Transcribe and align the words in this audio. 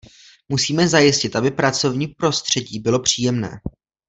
Musíme 0.49 0.87
zajistit, 0.87 1.35
aby 1.35 1.51
pracovní 1.51 2.07
prostředí 2.07 2.79
bylo 2.79 2.99
příjemné. 2.99 3.59